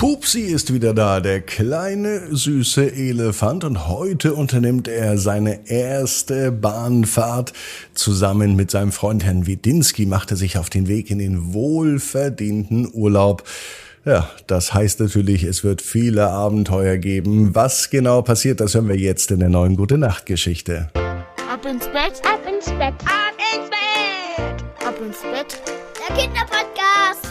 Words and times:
Pupsi 0.00 0.44
ist 0.44 0.72
wieder 0.72 0.94
da, 0.94 1.20
der 1.20 1.42
kleine 1.42 2.34
süße 2.34 2.90
Elefant 2.90 3.64
und 3.64 3.86
heute 3.86 4.32
unternimmt 4.32 4.88
er 4.88 5.18
seine 5.18 5.68
erste 5.68 6.50
Bahnfahrt. 6.50 7.52
Zusammen 7.92 8.56
mit 8.56 8.70
seinem 8.70 8.92
Freund 8.92 9.24
Herrn 9.24 9.46
Widinski 9.46 10.06
macht 10.06 10.30
er 10.30 10.38
sich 10.38 10.56
auf 10.56 10.70
den 10.70 10.88
Weg 10.88 11.10
in 11.10 11.18
den 11.18 11.52
wohlverdienten 11.52 12.88
Urlaub. 12.90 13.42
Ja, 14.06 14.30
das 14.46 14.72
heißt 14.72 15.00
natürlich, 15.00 15.42
es 15.42 15.64
wird 15.64 15.82
viele 15.82 16.30
Abenteuer 16.30 16.96
geben. 16.96 17.54
Was 17.54 17.90
genau 17.90 18.22
passiert, 18.22 18.60
das 18.60 18.72
hören 18.72 18.88
wir 18.88 18.96
jetzt 18.96 19.30
in 19.30 19.40
der 19.40 19.50
neuen 19.50 19.76
Gute 19.76 19.98
Nacht 19.98 20.24
Geschichte. 20.24 20.88
Ab 20.94 21.66
ins 21.66 21.84
Bett, 21.88 22.22
ab 22.24 22.40
ins 22.48 22.70
Bett, 22.70 22.94
ab 23.04 23.36
ins 23.54 23.68
Bett, 23.68 24.64
ab 24.82 24.94
ins 24.98 25.20
Bett. 25.20 25.60
Der 26.08 26.16
Kinderpodcast. 26.16 27.29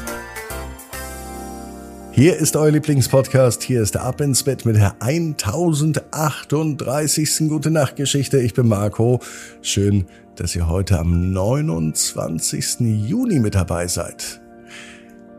Hier 2.19 2.35
ist 2.35 2.57
euer 2.57 2.71
Lieblingspodcast. 2.71 3.63
Hier 3.63 3.81
ist 3.81 3.95
der 3.95 4.03
Ab 4.03 4.19
ins 4.19 4.43
Bett 4.43 4.65
mit 4.65 4.75
der 4.75 5.01
1038. 5.01 7.47
Gute 7.47 7.71
Nacht 7.71 7.95
Geschichte. 7.95 8.41
Ich 8.41 8.53
bin 8.53 8.67
Marco. 8.67 9.21
Schön, 9.61 10.05
dass 10.35 10.53
ihr 10.53 10.67
heute 10.67 10.99
am 10.99 11.31
29. 11.31 12.81
Juni 13.07 13.39
mit 13.39 13.55
dabei 13.55 13.87
seid. 13.87 14.41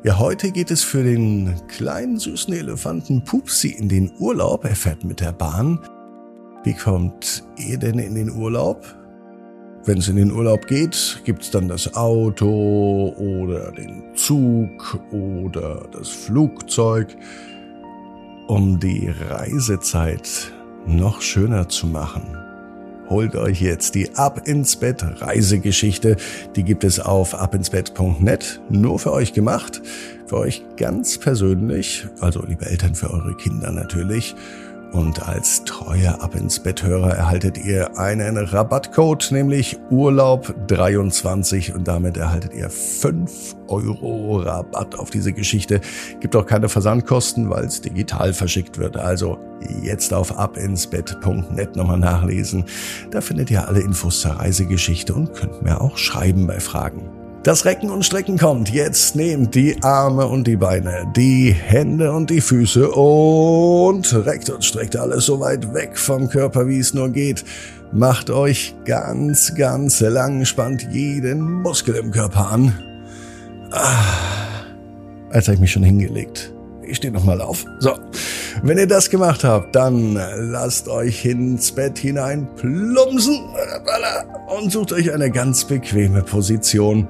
Ja, 0.04 0.18
heute 0.18 0.52
geht 0.52 0.70
es 0.70 0.82
für 0.82 1.02
den 1.02 1.54
kleinen 1.68 2.18
süßen 2.18 2.54
Elefanten 2.54 3.24
Pupsi 3.24 3.72
in 3.72 3.90
den 3.90 4.10
Urlaub. 4.18 4.64
Er 4.64 4.74
fährt 4.74 5.04
mit 5.04 5.20
der 5.20 5.32
Bahn. 5.32 5.80
Wie 6.64 6.72
kommt 6.72 7.44
ihr 7.58 7.76
denn 7.76 7.98
in 7.98 8.14
den 8.14 8.30
Urlaub? 8.30 8.86
Wenn 9.86 9.96
es 9.96 10.08
in 10.08 10.16
den 10.16 10.30
Urlaub 10.30 10.66
geht, 10.66 11.22
gibt's 11.24 11.50
dann 11.50 11.66
das 11.66 11.94
Auto 11.94 13.14
oder 13.16 13.72
den 13.72 14.02
Zug 14.14 14.98
oder 15.10 15.88
das 15.90 16.08
Flugzeug. 16.08 17.16
Um 18.46 18.78
die 18.78 19.08
Reisezeit 19.08 20.52
noch 20.86 21.22
schöner 21.22 21.70
zu 21.70 21.86
machen, 21.86 22.36
holt 23.08 23.36
euch 23.36 23.62
jetzt 23.62 23.94
die 23.94 24.14
Ab 24.16 24.46
ins 24.46 24.76
Bett 24.76 25.02
Reisegeschichte. 25.02 26.16
Die 26.56 26.62
gibt 26.62 26.84
es 26.84 27.00
auf 27.00 27.34
abinsbett.net, 27.34 28.60
nur 28.68 28.98
für 28.98 29.12
euch 29.12 29.32
gemacht, 29.32 29.80
für 30.26 30.36
euch 30.36 30.62
ganz 30.76 31.16
persönlich, 31.16 32.06
also 32.20 32.44
liebe 32.46 32.66
Eltern 32.66 32.94
für 32.94 33.10
eure 33.10 33.34
Kinder 33.34 33.72
natürlich. 33.72 34.34
Und 34.92 35.28
als 35.28 35.62
treuer 35.64 36.20
Ab 36.20 36.34
ins 36.34 36.58
Betthörer 36.58 37.10
erhaltet 37.14 37.58
ihr 37.58 37.96
einen 37.96 38.36
Rabattcode, 38.36 39.30
nämlich 39.30 39.78
Urlaub23 39.90 41.74
und 41.74 41.86
damit 41.86 42.16
erhaltet 42.16 42.54
ihr 42.54 42.68
5 42.68 43.56
Euro 43.68 44.38
Rabatt 44.38 44.98
auf 44.98 45.10
diese 45.10 45.32
Geschichte. 45.32 45.80
Gibt 46.18 46.34
auch 46.34 46.46
keine 46.46 46.68
Versandkosten, 46.68 47.50
weil 47.50 47.66
es 47.66 47.80
digital 47.80 48.32
verschickt 48.32 48.78
wird. 48.78 48.96
Also 48.96 49.38
jetzt 49.82 50.12
auf 50.12 50.36
abinsbett.net 50.36 51.76
nochmal 51.76 51.98
nachlesen. 51.98 52.64
Da 53.12 53.20
findet 53.20 53.50
ihr 53.50 53.68
alle 53.68 53.80
Infos 53.80 54.20
zur 54.20 54.32
Reisegeschichte 54.32 55.14
und 55.14 55.34
könnt 55.34 55.62
mir 55.62 55.80
auch 55.80 55.96
schreiben 55.96 56.48
bei 56.48 56.58
Fragen. 56.58 57.19
Das 57.42 57.64
Recken 57.64 57.88
und 57.88 58.04
Strecken 58.04 58.36
kommt. 58.36 58.68
Jetzt 58.68 59.16
nehmt 59.16 59.54
die 59.54 59.82
Arme 59.82 60.26
und 60.26 60.46
die 60.46 60.56
Beine, 60.56 61.10
die 61.16 61.52
Hände 61.52 62.12
und 62.12 62.28
die 62.28 62.42
Füße 62.42 62.90
und 62.90 64.26
reckt 64.26 64.50
und 64.50 64.62
streckt 64.62 64.94
alles 64.94 65.24
so 65.24 65.40
weit 65.40 65.72
weg 65.72 65.96
vom 65.96 66.28
Körper, 66.28 66.68
wie 66.68 66.78
es 66.78 66.92
nur 66.92 67.08
geht. 67.08 67.46
Macht 67.92 68.28
euch 68.28 68.74
ganz, 68.84 69.54
ganz 69.54 70.00
lang, 70.00 70.44
spannt 70.44 70.86
jeden 70.92 71.62
Muskel 71.62 71.94
im 71.94 72.10
Körper 72.10 72.50
an. 72.50 72.78
Ah, 73.70 74.04
als 75.30 75.46
habe 75.46 75.54
ich 75.54 75.60
mich 75.60 75.72
schon 75.72 75.82
hingelegt. 75.82 76.52
Ich 76.82 76.98
stehe 76.98 77.12
nochmal 77.12 77.40
auf. 77.40 77.64
So, 77.78 77.94
wenn 78.62 78.76
ihr 78.76 78.86
das 78.86 79.08
gemacht 79.08 79.44
habt, 79.44 79.74
dann 79.74 80.20
lasst 80.36 80.88
euch 80.88 81.24
ins 81.24 81.72
Bett 81.72 81.96
hinein 81.96 82.46
plumpsen 82.56 83.40
und 84.54 84.70
sucht 84.70 84.92
euch 84.92 85.10
eine 85.10 85.30
ganz 85.30 85.64
bequeme 85.64 86.22
Position. 86.22 87.08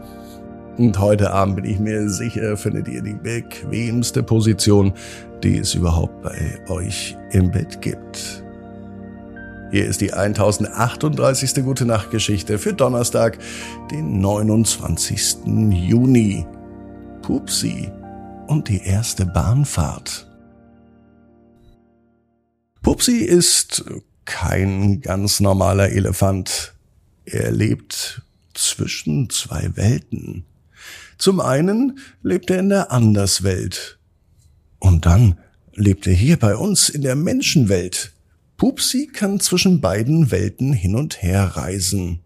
Und 0.80 0.98
heute 0.98 1.30
Abend 1.30 1.56
bin 1.56 1.66
ich 1.66 1.78
mir 1.78 2.08
sicher, 2.08 2.56
findet 2.56 2.88
ihr 2.88 3.02
die 3.02 3.12
bequemste 3.12 4.22
Position, 4.22 4.94
die 5.42 5.58
es 5.58 5.74
überhaupt 5.74 6.22
bei 6.22 6.58
euch 6.70 7.18
im 7.32 7.50
Bett 7.50 7.82
gibt. 7.82 8.42
Hier 9.72 9.84
ist 9.84 10.00
die 10.00 10.14
1038. 10.14 11.62
Gute 11.62 11.84
Nacht 11.84 12.10
Geschichte 12.10 12.58
für 12.58 12.72
Donnerstag, 12.72 13.38
den 13.91 14.22
29. 14.22 15.44
Juni. 15.70 16.46
Pupsi 17.20 17.92
und 18.47 18.70
die 18.70 18.82
erste 18.82 19.26
Bahnfahrt. 19.26 20.32
Pupsi 22.80 23.18
ist 23.18 23.84
kein 24.24 25.02
ganz 25.02 25.41
normaler 25.41 25.91
Elefant. 25.91 26.72
Er 27.26 27.50
lebt 27.50 28.22
zwischen 28.54 29.28
zwei 29.28 29.72
Welten. 29.74 30.47
Zum 31.20 31.38
einen 31.38 31.98
lebt 32.22 32.48
er 32.48 32.60
in 32.60 32.70
der 32.70 32.91
Anderswelt. 32.91 33.98
Und 34.78 35.04
dann 35.04 35.38
lebt 35.75 36.06
er 36.06 36.14
hier 36.14 36.38
bei 36.38 36.56
uns 36.56 36.88
in 36.88 37.03
der 37.03 37.14
Menschenwelt. 37.14 38.14
Pupsi 38.56 39.06
kann 39.06 39.38
zwischen 39.38 39.82
beiden 39.82 40.30
Welten 40.30 40.72
hin 40.72 40.94
und 40.97 41.22
her 41.22 41.44
reisen. 41.44 42.20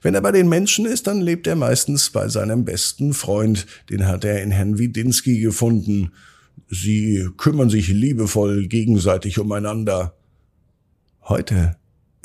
Wenn 0.00 0.14
er 0.14 0.20
bei 0.20 0.30
den 0.30 0.48
Menschen 0.48 0.86
ist, 0.86 1.08
dann 1.08 1.20
lebt 1.20 1.48
er 1.48 1.56
meistens 1.56 2.10
bei 2.10 2.28
seinem 2.28 2.64
besten 2.64 3.14
Freund, 3.14 3.66
den 3.90 4.06
hat 4.06 4.24
er 4.24 4.40
in 4.44 4.52
Herrn 4.52 4.78
Widinski 4.78 5.40
gefunden. 5.40 6.12
Sie 6.70 7.28
kümmern 7.36 7.68
sich 7.68 7.88
liebevoll 7.88 8.68
gegenseitig 8.68 9.40
umeinander. 9.40 10.14
Heute 11.22 11.76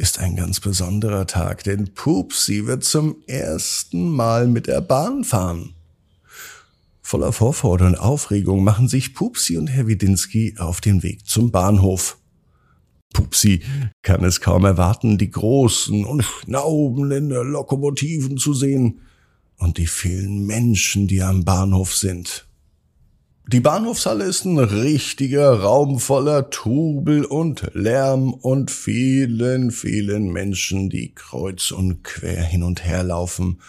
ist 0.02 0.18
ein 0.18 0.36
ganz 0.36 0.60
besonderer 0.60 1.28
Tag, 1.28 1.64
denn 1.64 1.94
Pupsi 1.94 2.66
wird 2.66 2.84
zum 2.84 3.18
ersten 3.28 4.10
Mal 4.10 4.48
mit 4.48 4.66
der 4.66 4.82
Bahn 4.82 5.24
fahren. 5.24 5.76
Voller 7.04 7.32
Vorfreude 7.32 7.86
und 7.86 7.96
Aufregung 7.96 8.64
machen 8.64 8.88
sich 8.88 9.14
Pupsi 9.14 9.60
und 9.60 9.68
Herr 9.68 9.86
Widinski 9.86 10.56
auf 10.58 10.82
den 10.82 11.04
Weg 11.04 11.28
zum 11.28 11.52
Bahnhof. 11.52 12.18
Pupsi 13.14 13.62
kann 14.02 14.24
es 14.24 14.42
kaum 14.42 14.66
erwarten, 14.66 15.20
die 15.20 15.30
großen 15.30 16.04
und 16.04 16.24
schnaubenden 16.24 17.30
Lokomotiven 17.30 18.38
zu 18.38 18.56
sehen 18.56 19.02
und 19.58 19.78
die 19.78 19.88
vielen 19.88 20.48
Menschen, 20.48 21.08
die 21.08 21.22
am 21.22 21.46
Bahnhof 21.46 21.96
sind. 21.96 22.48
Die 23.52 23.60
Bahnhofshalle 23.60 24.24
ist 24.24 24.46
ein 24.46 24.60
richtiger 24.60 25.52
Raum 25.52 26.00
voller 26.00 26.52
Trubel 26.52 27.26
und 27.26 27.70
Lärm 27.74 28.34
und 28.34 28.72
vielen, 28.72 29.72
vielen 29.72 30.32
Menschen, 30.32 30.90
die 30.90 31.14
kreuz 31.14 31.72
und 31.72 32.02
quer 32.02 32.44
hin 32.44 32.64
und 32.64 32.86
her 32.86 33.04
laufen. 33.04 33.60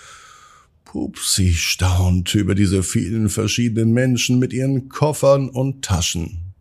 Pupsi 0.84 1.52
staunt 1.54 2.32
über 2.36 2.54
diese 2.54 2.84
vielen 2.84 3.28
verschiedenen 3.28 3.92
Menschen 3.92 4.38
mit 4.38 4.52
ihren 4.52 4.88
Koffern 4.88 5.48
und 5.48 5.84
Taschen. 5.84 6.54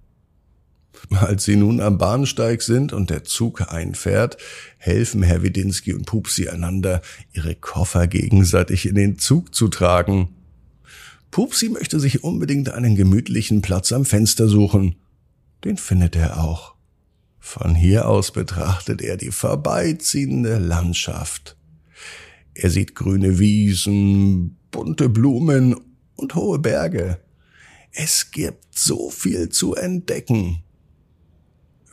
Als 1.11 1.45
sie 1.45 1.57
nun 1.57 1.79
am 1.79 1.99
Bahnsteig 1.99 2.63
sind 2.63 2.91
und 2.91 3.11
der 3.11 3.23
Zug 3.23 3.71
einfährt, 3.71 4.37
helfen 4.77 5.21
Herr 5.21 5.43
Widinski 5.43 5.93
und 5.93 6.07
Pupsi 6.07 6.49
einander, 6.49 7.03
ihre 7.33 7.53
Koffer 7.53 8.07
gegenseitig 8.07 8.87
in 8.87 8.95
den 8.95 9.19
Zug 9.19 9.53
zu 9.53 9.67
tragen. 9.67 10.40
Pupsi 11.31 11.69
möchte 11.69 11.99
sich 11.99 12.23
unbedingt 12.23 12.69
einen 12.69 12.95
gemütlichen 12.95 13.61
Platz 13.61 13.91
am 13.93 14.05
Fenster 14.05 14.47
suchen. 14.47 14.95
Den 15.63 15.77
findet 15.77 16.15
er 16.15 16.43
auch. 16.43 16.75
Von 17.39 17.73
hier 17.73 18.07
aus 18.07 18.31
betrachtet 18.31 19.01
er 19.01 19.17
die 19.17 19.31
vorbeiziehende 19.31 20.59
Landschaft. 20.59 21.57
Er 22.53 22.69
sieht 22.69 22.95
grüne 22.95 23.39
Wiesen, 23.39 24.57
bunte 24.69 25.09
Blumen 25.09 25.75
und 26.15 26.35
hohe 26.35 26.59
Berge. 26.59 27.19
Es 27.91 28.31
gibt 28.31 28.77
so 28.77 29.09
viel 29.09 29.49
zu 29.49 29.75
entdecken. 29.75 30.63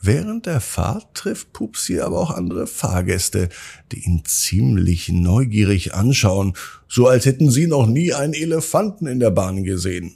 Während 0.01 0.45
der 0.45 0.61
Fahrt 0.61 1.13
trifft 1.13 1.51
Pupsi 1.51 1.99
aber 1.99 2.19
auch 2.19 2.31
andere 2.31 2.67
Fahrgäste, 2.67 3.49
die 3.91 4.05
ihn 4.05 4.23
ziemlich 4.23 5.09
neugierig 5.09 5.93
anschauen, 5.93 6.53
so 6.87 7.07
als 7.07 7.25
hätten 7.25 7.51
sie 7.51 7.67
noch 7.67 7.85
nie 7.85 8.13
einen 8.13 8.33
Elefanten 8.33 9.07
in 9.07 9.19
der 9.19 9.31
Bahn 9.31 9.63
gesehen. 9.63 10.15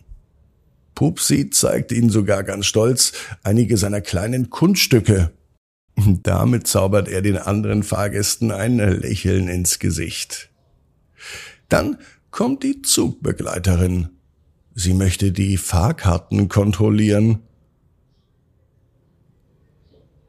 Pupsi 0.95 1.49
zeigt 1.49 1.91
ihnen 1.91 2.09
sogar 2.09 2.43
ganz 2.43 2.65
stolz 2.65 3.11
einige 3.43 3.77
seiner 3.77 3.99
kleinen 3.99 4.49
Kunststücke. 4.49 5.31
Damit 5.95 6.65
zaubert 6.67 7.09
er 7.09 7.21
den 7.21 7.37
anderen 7.37 7.83
Fahrgästen 7.83 8.51
ein 8.51 8.77
Lächeln 8.77 9.49
ins 9.49 9.79
Gesicht. 9.79 10.49
Dann 11.67 11.97
kommt 12.31 12.63
die 12.63 12.81
Zugbegleiterin. 12.81 14.09
Sie 14.75 14.93
möchte 14.93 15.31
die 15.31 15.57
Fahrkarten 15.57 16.47
kontrollieren 16.47 17.39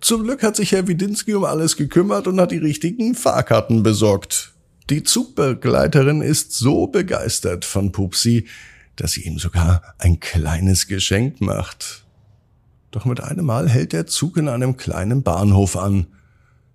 zum 0.05 0.25
Glück 0.25 0.43
hat 0.43 0.55
sich 0.55 0.73
Herr 0.73 0.87
Widinski 0.87 1.35
um 1.35 1.45
alles 1.45 1.77
gekümmert 1.77 2.27
und 2.27 2.39
hat 2.39 2.51
die 2.51 2.59
richtigen 2.59 3.15
Fahrkarten 3.15 3.83
besorgt. 3.83 4.53
Die 4.91 5.03
Zugbegleiterin 5.03 6.21
ist 6.21 6.53
so 6.53 6.87
begeistert 6.87 7.65
von 7.65 7.91
Pupsi, 7.91 8.47
dass 8.97 9.13
sie 9.13 9.23
ihm 9.23 9.39
sogar 9.39 9.95
ein 9.97 10.21
kleines 10.21 10.89
Geschenk 10.89 11.41
macht. 11.41 12.05
Doch 12.91 13.07
mit 13.07 13.23
einem 13.23 13.47
Mal 13.47 13.71
hält 13.71 13.95
der 13.95 14.07
Zug 14.07 14.37
in 14.37 14.49
einem 14.49 14.77
kleinen 14.77 15.23
Bahnhof 15.23 15.75
an. 15.75 16.07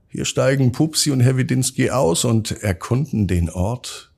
Hier 0.08 0.26
steigen 0.26 0.72
Pupsi 0.72 1.12
und 1.12 1.20
Herr 1.20 1.38
Widinski 1.38 1.92
aus 1.92 2.26
und 2.26 2.64
erkunden 2.64 3.28
den 3.28 3.52
Ort. 3.52 4.12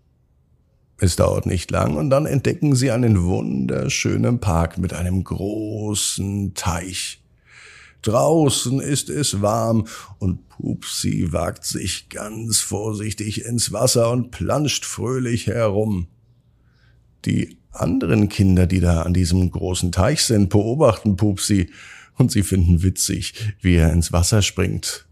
Es 0.99 1.17
dauert 1.17 1.47
nicht 1.47 1.69
lang 1.69 1.97
und 1.97 2.09
dann 2.09 2.25
entdecken 2.25 2.75
sie 2.75 2.91
einen 2.91 3.23
wunderschönen 3.25 4.39
Park 4.39 4.77
mit 4.77 4.93
einem 4.93 5.21
großen 5.25 6.53
Teich. 6.53 7.20
Draußen 8.01 8.79
ist 8.79 9.09
es 9.09 9.41
warm 9.41 9.87
und 10.19 10.49
Pupsi 10.49 11.27
wagt 11.31 11.65
sich 11.65 12.09
ganz 12.09 12.59
vorsichtig 12.59 13.45
ins 13.45 13.71
Wasser 13.71 14.11
und 14.11 14.31
planscht 14.31 14.85
fröhlich 14.85 15.47
herum. 15.47 16.07
Die 17.25 17.57
anderen 17.71 18.27
Kinder, 18.29 18.65
die 18.65 18.79
da 18.79 19.03
an 19.03 19.13
diesem 19.13 19.51
großen 19.51 19.91
Teich 19.91 20.23
sind, 20.23 20.49
beobachten 20.49 21.15
Pupsi 21.15 21.69
und 22.17 22.31
sie 22.31 22.43
finden 22.43 22.83
witzig, 22.83 23.33
wie 23.61 23.75
er 23.75 23.93
ins 23.93 24.11
Wasser 24.11 24.41
springt. 24.41 25.05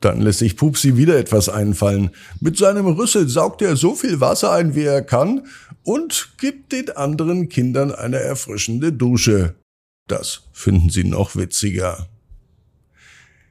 Dann 0.00 0.20
lässt 0.20 0.38
sich 0.38 0.56
Pupsi 0.56 0.96
wieder 0.96 1.18
etwas 1.18 1.48
einfallen. 1.48 2.10
Mit 2.40 2.56
seinem 2.56 2.86
Rüssel 2.86 3.28
saugt 3.28 3.62
er 3.62 3.76
so 3.76 3.94
viel 3.94 4.20
Wasser 4.20 4.52
ein, 4.52 4.74
wie 4.74 4.84
er 4.84 5.02
kann, 5.02 5.46
und 5.82 6.34
gibt 6.38 6.72
den 6.72 6.90
anderen 6.90 7.48
Kindern 7.48 7.92
eine 7.92 8.18
erfrischende 8.18 8.92
Dusche. 8.92 9.56
Das 10.08 10.42
finden 10.52 10.90
sie 10.90 11.04
noch 11.04 11.36
witziger. 11.36 12.08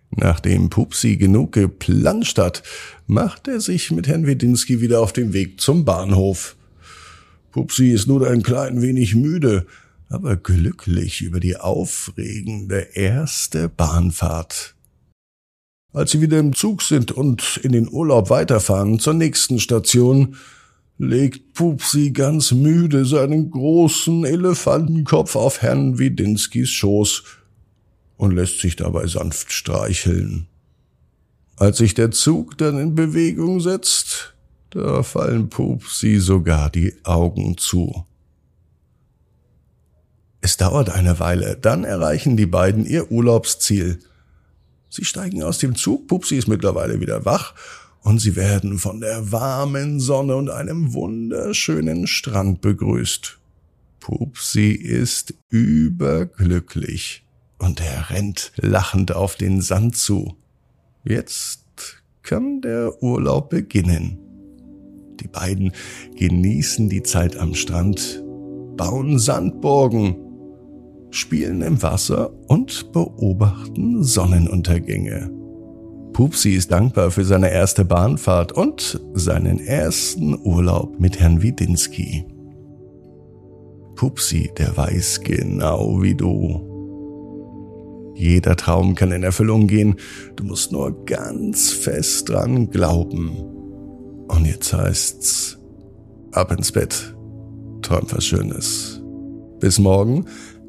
Nachdem 0.10 0.70
Pupsi 0.70 1.18
genug 1.18 1.54
geplanscht 1.54 2.38
hat, 2.38 2.64
macht 3.06 3.48
er 3.48 3.62
sich 3.62 3.92
mit 3.92 4.08
Herrn 4.08 4.26
Wedinski 4.26 4.82
wieder 4.82 5.02
auf 5.02 5.14
den 5.14 5.34
Weg 5.34 5.62
zum 5.62 5.86
Bahnhof. 5.86 6.56
Pupsi 7.52 7.92
ist 7.92 8.08
nur 8.08 8.28
ein 8.28 8.44
klein 8.44 8.82
wenig 8.82 9.16
müde, 9.16 9.66
aber 10.10 10.36
glücklich 10.36 11.22
über 11.22 11.40
die 11.40 11.58
aufregende 11.58 12.80
erste 12.94 13.70
Bahnfahrt. 13.70 14.76
Als 15.94 16.12
sie 16.12 16.22
wieder 16.22 16.40
im 16.40 16.54
Zug 16.54 16.82
sind 16.82 17.12
und 17.12 17.60
in 17.64 17.72
den 17.72 17.90
Urlaub 17.90 18.30
weiterfahren 18.30 19.00
zur 19.00 19.14
nächsten 19.14 19.60
Station, 19.60 20.36
legt 20.98 21.54
Pupsi 21.54 22.12
ganz 22.12 22.52
müde 22.52 23.06
seinen 23.06 23.52
großen 23.52 24.26
Elefantenkopf 24.26 25.36
auf 25.36 25.62
Herrn 25.62 26.00
Widinskis 26.00 26.70
Schoß 26.70 27.24
und 28.18 28.32
lässt 28.32 28.60
sich 28.60 28.76
dabei 28.76 29.08
sanft 29.08 29.52
streicheln. 29.52 30.48
Als 31.56 31.78
sich 31.78 31.94
der 31.94 32.12
Zug 32.12 32.58
dann 32.58 32.80
in 32.80 32.96
Bewegung 32.96 33.60
setzt, 33.60 34.36
da 34.72 35.04
fallen 35.04 35.50
Pupsi 35.50 36.20
sogar 36.20 36.70
die 36.70 36.94
Augen 37.04 37.58
zu. 37.58 38.06
Es 40.42 40.58
dauert 40.58 40.90
eine 40.90 41.20
Weile, 41.20 41.58
dann 41.58 41.84
erreichen 41.84 42.38
die 42.38 42.46
beiden 42.46 42.86
ihr 42.86 43.12
Urlaubsziel– 43.12 44.00
Sie 44.90 45.06
steigen 45.06 45.44
aus 45.44 45.60
dem 45.60 45.76
Zug, 45.76 46.08
Pupsi 46.08 46.38
ist 46.38 46.48
mittlerweile 46.48 47.00
wieder 47.00 47.26
wach, 47.26 47.54
und 48.08 48.20
sie 48.20 48.38
werden 48.38 48.78
von 48.78 49.02
der 49.02 49.34
warmen 49.34 50.00
Sonne 50.00 50.38
und 50.38 50.50
einem 50.50 50.94
wunderschönen 50.94 52.08
Strand 52.08 52.62
begrüßt. 52.62 53.38
Pupsi 54.00 54.72
ist 54.72 55.34
überglücklich 55.50 57.26
und 57.58 57.82
er 57.82 58.10
rennt 58.10 58.54
lachend 58.56 59.14
auf 59.14 59.36
den 59.36 59.60
Sand 59.60 59.98
zu. 59.98 60.38
Jetzt 61.04 61.66
kann 62.24 62.62
der 62.62 63.04
Urlaub 63.04 63.50
beginnen. 63.50 64.18
Die 65.20 65.28
beiden 65.28 65.74
genießen 66.16 66.88
die 66.88 67.04
Zeit 67.04 67.36
am 67.36 67.56
Strand, 67.56 68.24
bauen 68.78 69.20
Sandburgen 69.20 70.16
spielen 71.12 71.62
im 71.62 71.84
Wasser 71.84 72.32
und 72.48 72.94
beobachten 72.94 74.02
Sonnenuntergänge. 74.02 75.37
Pupsi 76.18 76.56
ist 76.56 76.72
dankbar 76.72 77.12
für 77.12 77.24
seine 77.24 77.52
erste 77.52 77.86
Bahnfahrt 77.86 78.52
und 78.52 79.00
seinen 79.14 79.60
ersten 79.60 80.36
Urlaub 80.36 81.00
mit 81.00 81.20
Herrn 81.20 81.44
Widinski. 81.44 82.26
Pupsi, 83.96 84.50
der 84.58 84.76
weiß 84.76 85.22
genau 85.22 86.02
wie 86.02 86.16
du. 86.16 86.64
Jeder 88.16 88.56
Traum 88.56 88.96
kann 88.96 89.12
in 89.12 89.22
Erfüllung 89.22 89.68
gehen, 89.68 89.98
du 90.36 90.44
musst 90.44 90.72
nur 90.72 91.06
ganz 91.06 91.70
fest 91.70 92.30
dran 92.30 92.72
glauben. 92.72 93.38
Und 94.28 94.48
jetzt 94.48 94.74
heißt's, 94.74 95.60
ab 96.32 96.52
ins 96.52 96.72
Bett, 96.72 97.16
träum 97.84 98.08
was 98.10 98.26
Schönes. 98.26 99.04
Bis 99.60 99.78
morgen, 99.78 100.26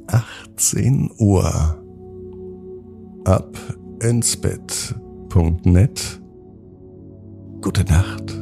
18 0.09 1.11
Uhr. 1.17 1.83
Ab 3.25 3.57
ins 4.03 4.37
Bett.net. 4.37 5.08
Gute 7.61 7.85
Nacht. 7.85 8.38